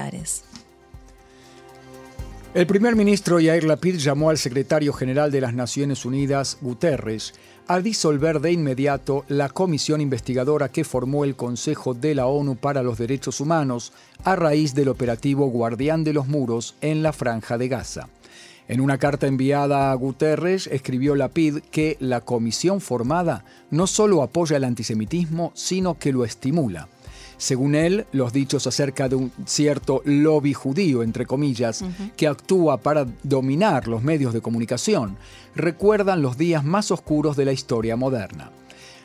El 2.52 2.66
primer 2.66 2.96
ministro 2.96 3.38
Yair 3.38 3.62
Lapid 3.62 3.96
llamó 3.98 4.30
al 4.30 4.38
secretario 4.38 4.92
general 4.92 5.30
de 5.30 5.40
las 5.40 5.54
Naciones 5.54 6.04
Unidas, 6.04 6.58
Guterres, 6.60 7.32
a 7.68 7.78
disolver 7.78 8.40
de 8.40 8.50
inmediato 8.50 9.24
la 9.28 9.48
comisión 9.48 10.00
investigadora 10.00 10.68
que 10.68 10.82
formó 10.82 11.24
el 11.24 11.36
Consejo 11.36 11.94
de 11.94 12.16
la 12.16 12.26
ONU 12.26 12.56
para 12.56 12.82
los 12.82 12.98
Derechos 12.98 13.40
Humanos 13.40 13.92
a 14.24 14.34
raíz 14.34 14.74
del 14.74 14.88
operativo 14.88 15.46
Guardián 15.46 16.02
de 16.02 16.12
los 16.12 16.26
Muros 16.26 16.74
en 16.80 17.04
la 17.04 17.12
Franja 17.12 17.56
de 17.56 17.68
Gaza. 17.68 18.08
En 18.66 18.80
una 18.80 18.98
carta 18.98 19.28
enviada 19.28 19.92
a 19.92 19.94
Guterres, 19.94 20.66
escribió 20.66 21.14
Lapid 21.14 21.58
que 21.70 21.96
la 22.00 22.20
comisión 22.20 22.80
formada 22.80 23.44
no 23.70 23.86
solo 23.86 24.24
apoya 24.24 24.56
el 24.56 24.64
antisemitismo, 24.64 25.52
sino 25.54 25.98
que 25.98 26.12
lo 26.12 26.24
estimula. 26.24 26.88
Según 27.40 27.74
él, 27.74 28.04
los 28.12 28.34
dichos 28.34 28.66
acerca 28.66 29.08
de 29.08 29.16
un 29.16 29.32
cierto 29.46 30.02
lobby 30.04 30.52
judío, 30.52 31.02
entre 31.02 31.24
comillas, 31.24 31.82
que 32.14 32.26
actúa 32.26 32.76
para 32.76 33.06
dominar 33.22 33.88
los 33.88 34.02
medios 34.02 34.34
de 34.34 34.42
comunicación, 34.42 35.16
recuerdan 35.56 36.20
los 36.20 36.36
días 36.36 36.64
más 36.66 36.90
oscuros 36.90 37.38
de 37.38 37.46
la 37.46 37.52
historia 37.52 37.96
moderna. 37.96 38.50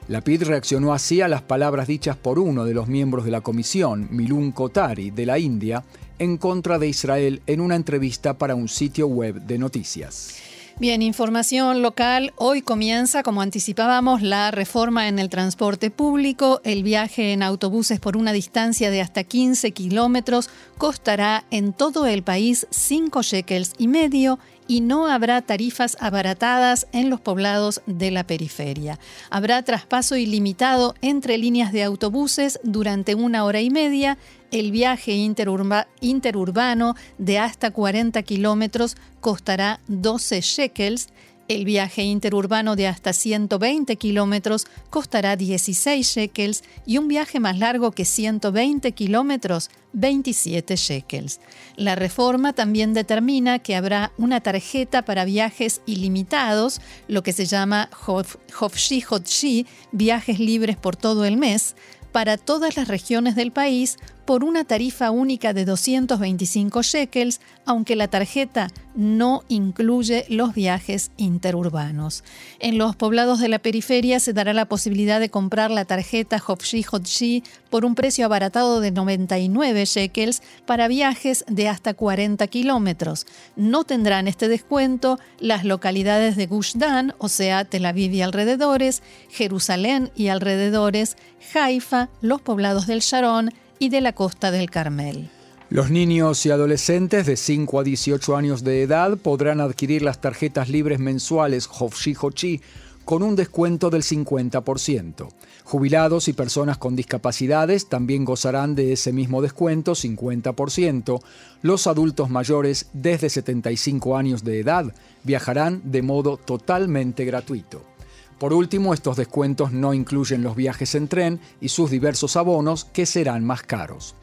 Lapid 0.09 0.43
reaccionó 0.43 0.93
así 0.93 1.21
a 1.21 1.29
las 1.29 1.43
palabras 1.43 1.87
dichas 1.87 2.17
por 2.17 2.37
uno 2.37 2.65
de 2.65 2.73
los 2.73 2.89
miembros 2.89 3.23
de 3.23 3.31
la 3.31 3.39
comisión, 3.39 4.09
Milun 4.11 4.51
Kotari, 4.51 5.11
de 5.11 5.25
la 5.25 5.39
India, 5.39 5.85
en 6.19 6.35
contra 6.35 6.77
de 6.77 6.89
Israel 6.89 7.41
en 7.47 7.61
una 7.61 7.77
entrevista 7.77 8.37
para 8.37 8.53
un 8.53 8.67
sitio 8.67 9.07
web 9.07 9.43
de 9.43 9.57
noticias. 9.57 10.35
Bien, 10.77 11.01
información 11.01 11.81
local. 11.81 12.33
Hoy 12.35 12.61
comienza, 12.61 13.23
como 13.23 13.41
anticipábamos, 13.41 14.21
la 14.21 14.51
reforma 14.51 15.07
en 15.07 15.19
el 15.19 15.29
transporte 15.29 15.89
público. 15.89 16.59
El 16.65 16.83
viaje 16.83 17.31
en 17.31 17.43
autobuses 17.43 18.01
por 18.01 18.17
una 18.17 18.33
distancia 18.33 18.91
de 18.91 18.99
hasta 18.99 19.23
15 19.23 19.71
kilómetros 19.71 20.49
costará 20.77 21.45
en 21.49 21.71
todo 21.71 22.07
el 22.07 22.23
país 22.23 22.67
5 22.71 23.21
shekels 23.21 23.71
y 23.77 23.87
medio 23.87 24.37
y 24.67 24.81
no 24.81 25.07
habrá 25.07 25.41
tarifas 25.41 25.97
abaratadas 25.99 26.87
en 26.91 27.09
los 27.09 27.19
poblados 27.19 27.81
de 27.85 28.11
la 28.11 28.25
periferia. 28.25 28.99
Habrá 29.29 29.61
traspaso 29.63 30.15
ilimitado 30.15 30.95
entre 31.01 31.37
líneas 31.37 31.71
de 31.71 31.83
autobuses 31.83 32.59
durante 32.63 33.15
una 33.15 33.45
hora 33.45 33.61
y 33.61 33.69
media. 33.69 34.17
El 34.51 34.71
viaje 34.71 35.13
interurbano 35.13 36.95
de 37.17 37.39
hasta 37.39 37.71
40 37.71 38.23
kilómetros 38.23 38.95
costará 39.19 39.79
12 39.87 40.41
shekels 40.41 41.09
el 41.47 41.65
viaje 41.65 42.03
interurbano 42.03 42.75
de 42.75 42.87
hasta 42.87 43.13
120 43.13 43.95
kilómetros 43.97 44.65
costará 44.89 45.35
16 45.35 46.05
shekels 46.05 46.63
y 46.85 46.97
un 46.97 47.07
viaje 47.07 47.39
más 47.39 47.59
largo 47.59 47.91
que 47.91 48.05
120 48.05 48.91
kilómetros 48.93 49.69
27 49.93 50.75
shekels. 50.75 51.39
La 51.75 51.95
reforma 51.95 52.53
también 52.53 52.93
determina 52.93 53.59
que 53.59 53.75
habrá 53.75 54.11
una 54.17 54.41
tarjeta 54.41 55.03
para 55.03 55.25
viajes 55.25 55.81
ilimitados, 55.85 56.81
lo 57.07 57.23
que 57.23 57.33
se 57.33 57.45
llama 57.45 57.89
Hofshi 58.05 59.01
Hotshi, 59.01 59.65
viajes 59.91 60.39
libres 60.39 60.77
por 60.77 60.95
todo 60.95 61.25
el 61.25 61.37
mes, 61.37 61.75
para 62.11 62.37
todas 62.37 62.77
las 62.77 62.87
regiones 62.87 63.35
del 63.35 63.51
país 63.51 63.97
por 64.25 64.43
una 64.43 64.63
tarifa 64.63 65.11
única 65.11 65.53
de 65.53 65.65
225 65.65 66.81
shekels, 66.81 67.39
aunque 67.65 67.95
la 67.95 68.07
tarjeta 68.07 68.69
no 68.95 69.43
incluye 69.49 70.25
los 70.29 70.53
viajes 70.53 71.11
interurbanos. 71.17 72.23
En 72.59 72.77
los 72.77 72.95
poblados 72.95 73.39
de 73.39 73.49
la 73.49 73.59
periferia 73.59 74.19
se 74.19 74.33
dará 74.33 74.53
la 74.53 74.65
posibilidad 74.65 75.19
de 75.19 75.29
comprar 75.29 75.69
la 75.69 75.85
tarjeta 75.85 76.41
Hopshi 76.45 76.83
Hotshi 76.83 77.43
por 77.69 77.85
un 77.85 77.93
precio 77.93 78.25
abaratado 78.25 78.79
de 78.79 78.91
99 78.91 79.85
shekels 79.85 80.41
para 80.65 80.87
viajes 80.87 81.43
de 81.47 81.67
hasta 81.67 81.93
40 81.93 82.47
kilómetros. 82.47 83.27
No 83.55 83.83
tendrán 83.83 84.27
este 84.27 84.47
descuento 84.47 85.19
las 85.39 85.65
localidades 85.65 86.35
de 86.35 86.47
Gush 86.47 86.75
Dan, 86.75 87.13
o 87.17 87.29
sea, 87.29 87.65
Tel 87.65 87.85
Aviv 87.85 88.13
y 88.13 88.21
alrededores, 88.21 89.03
Jerusalén 89.29 90.11
y 90.15 90.29
alrededores, 90.29 91.17
Haifa, 91.53 92.09
los 92.21 92.41
poblados 92.41 92.87
del 92.87 92.99
Sharon, 92.99 93.51
y 93.79 93.89
de 93.89 94.01
la 94.01 94.13
costa 94.13 94.51
del 94.51 94.69
Carmel. 94.69 95.29
Los 95.69 95.89
niños 95.89 96.45
y 96.45 96.51
adolescentes 96.51 97.25
de 97.25 97.35
5 97.35 97.79
a 97.79 97.83
18 97.83 98.35
años 98.35 98.63
de 98.63 98.83
edad 98.83 99.17
podrán 99.17 99.59
adquirir 99.61 100.03
las 100.03 100.21
tarjetas 100.21 100.69
libres 100.69 100.99
mensuales 100.99 101.67
Hofshi 101.67 102.15
Hochi 102.19 102.61
con 103.03 103.23
un 103.23 103.35
descuento 103.35 103.89
del 103.89 104.03
50%. 104.03 105.27
Jubilados 105.63 106.27
y 106.27 106.33
personas 106.33 106.77
con 106.77 106.95
discapacidades 106.95 107.87
también 107.87 108.25
gozarán 108.25 108.75
de 108.75 108.93
ese 108.93 109.11
mismo 109.13 109.41
descuento, 109.41 109.93
50%. 109.93 111.19
Los 111.61 111.87
adultos 111.87 112.29
mayores 112.29 112.89
desde 112.93 113.29
75 113.29 114.17
años 114.17 114.43
de 114.43 114.59
edad 114.59 114.93
viajarán 115.23 115.81
de 115.83 116.01
modo 116.01 116.37
totalmente 116.37 117.25
gratuito. 117.25 117.94
Por 118.39 118.53
último, 118.53 118.93
estos 118.93 119.15
descuentos 119.15 119.71
no 119.71 119.93
incluyen 119.93 120.43
los 120.43 120.55
viajes 120.55 120.93
en 120.95 121.07
tren 121.07 121.39
y 121.61 121.69
sus 121.69 121.89
diversos 121.89 122.35
abonos 122.35 122.85
que 122.85 123.05
serán 123.05 123.45
más 123.45 123.63
caros. 123.63 124.15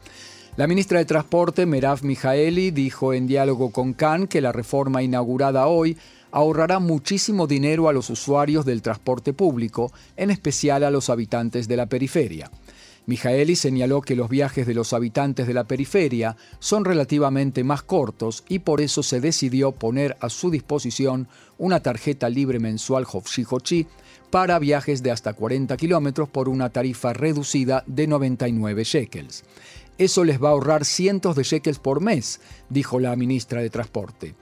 La 0.55 0.67
ministra 0.67 0.99
de 0.99 1.05
Transporte, 1.05 1.65
Merav 1.65 2.03
Mijaeli, 2.03 2.69
dijo 2.69 3.13
en 3.13 3.25
diálogo 3.25 3.71
con 3.71 3.93
Khan 3.93 4.27
que 4.27 4.39
la 4.39 4.51
reforma 4.51 5.01
inaugurada 5.01 5.65
hoy 5.65 5.97
ahorrará 6.29 6.77
muchísimo 6.77 7.47
dinero 7.47 7.89
a 7.89 7.93
los 7.93 8.11
usuarios 8.11 8.63
del 8.63 8.83
transporte 8.83 9.33
público, 9.33 9.91
en 10.15 10.29
especial 10.29 10.83
a 10.83 10.91
los 10.91 11.09
habitantes 11.09 11.67
de 11.67 11.77
la 11.77 11.87
periferia. 11.87 12.51
Mijaeli 13.05 13.55
señaló 13.55 14.01
que 14.01 14.15
los 14.15 14.29
viajes 14.29 14.65
de 14.65 14.73
los 14.73 14.93
habitantes 14.93 15.45
de 15.45 15.53
la 15.53 15.65
periferia 15.65 16.37
son 16.59 16.85
relativamente 16.85 17.63
más 17.63 17.83
cortos 17.83 18.43
y 18.47 18.59
por 18.59 18.79
eso 18.79 19.03
se 19.03 19.19
decidió 19.19 19.73
poner 19.73 20.15
a 20.21 20.29
su 20.29 20.49
disposición 20.51 21.27
una 21.57 21.81
tarjeta 21.81 22.29
libre 22.29 22.59
mensual 22.59 23.05
Hofshi 23.11 23.43
para 24.33 24.57
viajes 24.57 25.03
de 25.03 25.11
hasta 25.11 25.33
40 25.33 25.77
kilómetros 25.77 26.27
por 26.27 26.49
una 26.49 26.71
tarifa 26.71 27.13
reducida 27.13 27.83
de 27.85 28.07
99 28.07 28.83
shekels. 28.83 29.43
Eso 29.99 30.23
les 30.23 30.41
va 30.41 30.47
a 30.47 30.51
ahorrar 30.53 30.85
cientos 30.85 31.35
de 31.35 31.43
shekels 31.43 31.77
por 31.77 32.01
mes, 32.01 32.41
dijo 32.67 32.99
la 32.99 33.15
ministra 33.15 33.61
de 33.61 33.69
Transporte. 33.69 34.33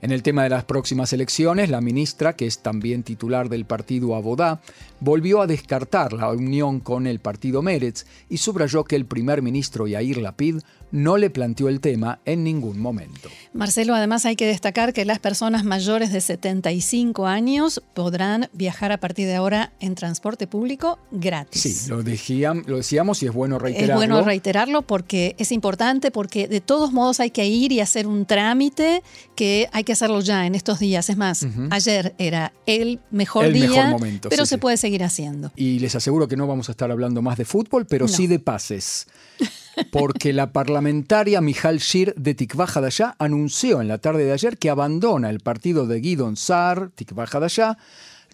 En 0.00 0.12
el 0.12 0.22
tema 0.22 0.44
de 0.44 0.50
las 0.50 0.64
próximas 0.64 1.12
elecciones, 1.12 1.70
la 1.70 1.80
ministra, 1.80 2.34
que 2.34 2.46
es 2.46 2.60
también 2.60 3.02
titular 3.02 3.48
del 3.48 3.64
partido 3.64 4.14
Abodá, 4.14 4.60
volvió 5.00 5.40
a 5.40 5.46
descartar 5.46 6.12
la 6.12 6.30
unión 6.30 6.80
con 6.80 7.06
el 7.06 7.18
partido 7.18 7.62
Meretz 7.62 8.04
y 8.28 8.38
subrayó 8.38 8.84
que 8.84 8.96
el 8.96 9.06
primer 9.06 9.42
ministro 9.42 9.86
Yair 9.86 10.18
Lapid 10.18 10.58
no 10.90 11.18
le 11.18 11.30
planteó 11.30 11.68
el 11.68 11.80
tema 11.80 12.20
en 12.24 12.44
ningún 12.44 12.78
momento. 12.78 13.28
Marcelo, 13.52 13.94
además 13.94 14.24
hay 14.24 14.36
que 14.36 14.46
destacar 14.46 14.92
que 14.92 15.04
las 15.04 15.18
personas 15.18 15.64
mayores 15.64 16.12
de 16.12 16.20
75 16.20 17.26
años 17.26 17.82
podrán 17.94 18.48
viajar 18.52 18.92
a 18.92 18.98
partir 18.98 19.26
de 19.26 19.34
ahora 19.34 19.72
en 19.80 19.94
transporte 19.94 20.46
público 20.46 20.98
gratis. 21.10 21.60
Sí, 21.60 21.90
lo, 21.90 21.96
lo 21.98 22.76
decíamos 22.76 23.22
y 23.22 23.26
es 23.26 23.32
bueno 23.32 23.58
reiterarlo. 23.58 24.02
Es 24.02 24.08
bueno 24.08 24.24
reiterarlo 24.24 24.82
porque 24.82 25.34
es 25.38 25.52
importante, 25.52 26.10
porque 26.10 26.48
de 26.48 26.60
todos 26.60 26.92
modos 26.92 27.20
hay 27.20 27.30
que 27.30 27.46
ir 27.46 27.72
y 27.72 27.80
hacer 27.80 28.06
un 28.06 28.24
trámite 28.24 29.02
que 29.34 29.68
hay 29.72 29.84
que 29.88 29.94
hacerlo 29.94 30.20
ya 30.20 30.44
en 30.44 30.54
estos 30.54 30.80
días. 30.80 31.08
Es 31.08 31.16
más, 31.16 31.46
ayer 31.70 32.14
era 32.18 32.52
el 32.66 33.00
mejor 33.10 33.50
día, 33.50 33.86
momento, 33.88 34.28
pero 34.28 34.44
se 34.44 34.58
puede 34.58 34.76
seguir 34.76 35.02
haciendo. 35.02 35.50
Y 35.56 35.78
les 35.78 35.94
aseguro 35.94 36.28
que 36.28 36.36
no 36.36 36.46
vamos 36.46 36.68
a 36.68 36.72
estar 36.72 36.90
hablando 36.90 37.22
más 37.22 37.38
de 37.38 37.46
fútbol, 37.46 37.86
pero 37.86 38.06
sí 38.06 38.26
de 38.26 38.38
pases. 38.38 39.06
porque 39.90 40.34
la 40.34 40.52
parlamentaria 40.52 41.40
Mijal 41.40 41.78
Shir 41.78 42.12
de 42.16 42.34
Tikva 42.34 42.66
Hadashah 42.66 43.16
anunció 43.18 43.80
en 43.80 43.88
la 43.88 43.96
tarde 43.96 44.24
de 44.24 44.32
ayer 44.32 44.58
que 44.58 44.68
abandona 44.68 45.30
el 45.30 45.40
partido 45.40 45.86
de 45.86 46.00
Guidon 46.00 46.36
Sar, 46.36 46.90
Tikva 46.94 47.24
Hadashah, 47.24 47.78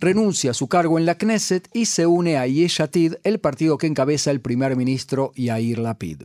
renuncia 0.01 0.51
a 0.51 0.55
su 0.55 0.67
cargo 0.67 0.99
en 0.99 1.07
la 1.07 1.15
Knesset 1.17 1.69
y 1.73 1.87
se 1.87 2.07
une 2.07 2.37
a 2.37 2.49
Yeshatid, 2.49 3.15
el 3.23 3.39
partido 3.39 3.79
que 3.79 3.87
encabeza 3.87 4.33
el 4.33 4.41
primer 4.41 4.75
ministro 4.75 5.33
Yair 5.37 5.79
Lapid. 5.79 6.23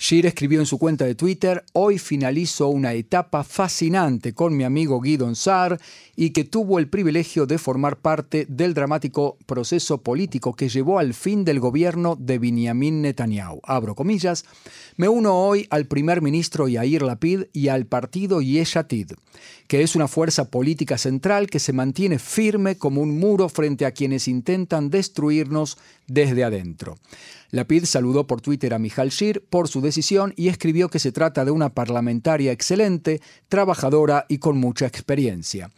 Shir 0.00 0.24
escribió 0.24 0.60
en 0.60 0.66
su 0.66 0.78
cuenta 0.78 1.04
de 1.04 1.14
Twitter, 1.14 1.62
hoy 1.74 1.98
finalizo 1.98 2.68
una 2.68 2.94
etapa 2.94 3.44
fascinante 3.44 4.32
con 4.32 4.56
mi 4.56 4.64
amigo 4.64 4.98
Guido 4.98 5.32
Sar 5.34 5.78
y 6.16 6.30
que 6.30 6.44
tuvo 6.44 6.78
el 6.78 6.88
privilegio 6.88 7.44
de 7.44 7.58
formar 7.58 7.98
parte 7.98 8.46
del 8.48 8.72
dramático 8.72 9.36
proceso 9.44 9.98
político 9.98 10.54
que 10.54 10.70
llevó 10.70 10.98
al 10.98 11.12
fin 11.12 11.44
del 11.44 11.60
gobierno 11.60 12.16
de 12.18 12.38
Benjamin 12.38 13.02
Netanyahu. 13.02 13.60
Abro 13.62 13.94
comillas, 13.94 14.46
me 14.96 15.06
uno 15.06 15.34
hoy 15.34 15.66
al 15.68 15.84
primer 15.84 16.22
ministro 16.22 16.66
Yair 16.66 17.02
Lapid 17.02 17.44
y 17.52 17.68
al 17.68 17.84
partido 17.84 18.40
Yeshatid, 18.40 19.12
que 19.68 19.82
es 19.82 19.96
una 19.96 20.08
fuerza 20.08 20.50
política 20.50 20.96
central 20.96 21.48
que 21.48 21.58
se 21.58 21.74
mantiene 21.74 22.18
firme 22.18 22.78
como 22.78 23.02
un 23.02 23.18
muro 23.18 23.50
frente 23.50 23.84
a 23.84 23.92
quienes 23.92 24.28
intentan 24.28 24.88
destruirnos 24.88 25.76
desde 26.06 26.42
adentro. 26.42 26.96
Lapid 27.50 27.84
saludó 27.84 28.26
por 28.26 28.40
Twitter 28.40 28.74
a 28.74 28.78
Mijal 28.78 29.10
Shir 29.10 29.44
por 29.48 29.68
su 29.68 29.80
decisión 29.80 30.32
y 30.36 30.48
escribió 30.48 30.88
que 30.88 30.98
se 30.98 31.12
trata 31.12 31.44
de 31.44 31.50
una 31.50 31.70
parlamentaria 31.70 32.52
excelente, 32.52 33.20
trabajadora 33.48 34.26
y 34.28 34.38
con 34.38 34.58
mucha 34.58 34.86
experiencia. 34.86 35.70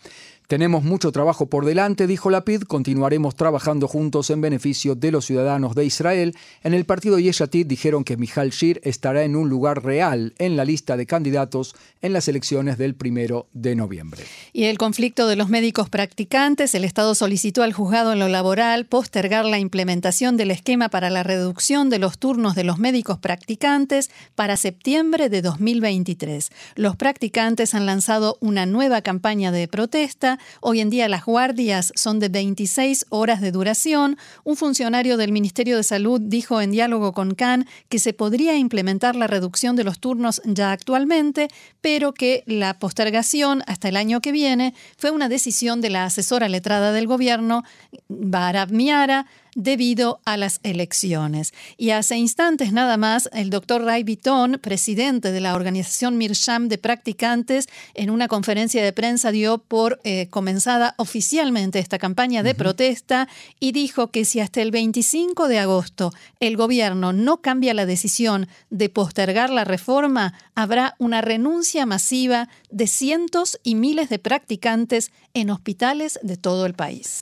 Tenemos 0.52 0.84
mucho 0.84 1.12
trabajo 1.12 1.46
por 1.46 1.64
delante, 1.64 2.06
dijo 2.06 2.28
Lapid, 2.28 2.64
continuaremos 2.64 3.36
trabajando 3.36 3.88
juntos 3.88 4.28
en 4.28 4.42
beneficio 4.42 4.94
de 4.94 5.10
los 5.10 5.24
ciudadanos 5.24 5.74
de 5.74 5.86
Israel. 5.86 6.36
En 6.62 6.74
el 6.74 6.84
partido 6.84 7.18
Yeshatid 7.18 7.66
dijeron 7.66 8.04
que 8.04 8.18
Mijal 8.18 8.50
Shir 8.50 8.78
estará 8.84 9.22
en 9.22 9.34
un 9.34 9.48
lugar 9.48 9.82
real 9.82 10.34
en 10.36 10.58
la 10.58 10.66
lista 10.66 10.98
de 10.98 11.06
candidatos 11.06 11.74
en 12.02 12.12
las 12.12 12.28
elecciones 12.28 12.76
del 12.76 12.94
primero 12.94 13.46
de 13.54 13.74
noviembre. 13.74 14.24
Y 14.52 14.64
el 14.64 14.76
conflicto 14.76 15.26
de 15.26 15.36
los 15.36 15.48
médicos 15.48 15.88
practicantes, 15.88 16.74
el 16.74 16.84
Estado 16.84 17.14
solicitó 17.14 17.62
al 17.62 17.72
juzgado 17.72 18.12
en 18.12 18.18
lo 18.18 18.28
laboral 18.28 18.84
postergar 18.84 19.46
la 19.46 19.58
implementación 19.58 20.36
del 20.36 20.50
esquema 20.50 20.90
para 20.90 21.08
la 21.08 21.22
reducción 21.22 21.88
de 21.88 21.98
los 21.98 22.18
turnos 22.18 22.54
de 22.54 22.64
los 22.64 22.78
médicos 22.78 23.16
practicantes 23.16 24.10
para 24.34 24.58
septiembre 24.58 25.30
de 25.30 25.40
2023. 25.40 26.50
Los 26.74 26.96
practicantes 26.96 27.74
han 27.74 27.86
lanzado 27.86 28.36
una 28.40 28.66
nueva 28.66 29.00
campaña 29.00 29.50
de 29.50 29.66
protesta 29.66 30.38
Hoy 30.60 30.80
en 30.80 30.90
día 30.90 31.08
las 31.08 31.24
guardias 31.24 31.92
son 31.94 32.18
de 32.18 32.28
26 32.28 33.06
horas 33.08 33.40
de 33.40 33.52
duración. 33.52 34.16
Un 34.44 34.56
funcionario 34.56 35.16
del 35.16 35.32
Ministerio 35.32 35.76
de 35.76 35.82
Salud 35.82 36.20
dijo 36.20 36.60
en 36.60 36.70
diálogo 36.70 37.12
con 37.12 37.34
Khan 37.34 37.66
que 37.88 37.98
se 37.98 38.12
podría 38.12 38.56
implementar 38.56 39.16
la 39.16 39.26
reducción 39.26 39.76
de 39.76 39.84
los 39.84 39.98
turnos 39.98 40.40
ya 40.44 40.72
actualmente, 40.72 41.48
pero 41.80 42.12
que 42.12 42.44
la 42.46 42.78
postergación 42.78 43.62
hasta 43.66 43.88
el 43.88 43.96
año 43.96 44.20
que 44.20 44.32
viene 44.32 44.74
fue 44.96 45.10
una 45.10 45.28
decisión 45.28 45.80
de 45.80 45.90
la 45.90 46.04
asesora 46.04 46.48
letrada 46.48 46.92
del 46.92 47.06
gobierno, 47.06 47.64
Barab 48.08 48.72
Miara, 48.72 49.26
debido 49.54 50.20
a 50.24 50.36
las 50.36 50.60
elecciones. 50.62 51.52
Y 51.76 51.90
hace 51.90 52.16
instantes 52.16 52.72
nada 52.72 52.96
más, 52.96 53.28
el 53.32 53.50
doctor 53.50 53.82
Ray 53.82 54.02
Bitton, 54.02 54.58
presidente 54.60 55.32
de 55.32 55.40
la 55.40 55.54
organización 55.54 56.16
Mirsham 56.16 56.68
de 56.68 56.78
practicantes, 56.78 57.68
en 57.94 58.10
una 58.10 58.28
conferencia 58.28 58.82
de 58.82 58.92
prensa 58.92 59.30
dio 59.30 59.58
por 59.58 60.00
eh, 60.04 60.28
comenzada 60.30 60.94
oficialmente 60.98 61.78
esta 61.78 61.98
campaña 61.98 62.42
de 62.42 62.54
protesta 62.54 63.28
y 63.60 63.72
dijo 63.72 64.10
que 64.10 64.24
si 64.24 64.40
hasta 64.40 64.62
el 64.62 64.70
25 64.70 65.48
de 65.48 65.58
agosto 65.58 66.12
el 66.40 66.56
gobierno 66.56 67.12
no 67.12 67.40
cambia 67.40 67.74
la 67.74 67.86
decisión 67.86 68.48
de 68.70 68.88
postergar 68.88 69.50
la 69.50 69.64
reforma, 69.64 70.34
habrá 70.54 70.94
una 70.98 71.20
renuncia 71.20 71.86
masiva 71.86 72.48
de 72.70 72.86
cientos 72.86 73.58
y 73.62 73.74
miles 73.74 74.08
de 74.08 74.18
practicantes 74.18 75.10
en 75.34 75.50
hospitales 75.50 76.18
de 76.22 76.36
todo 76.36 76.66
el 76.66 76.74
país. 76.74 77.20